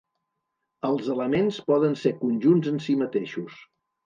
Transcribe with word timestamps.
Els 0.87 1.09
elements 1.15 1.59
poden 1.67 1.93
ser 2.05 2.15
conjunts 2.23 2.71
en 2.73 2.81
si 2.89 2.97
mateixos. 3.05 3.63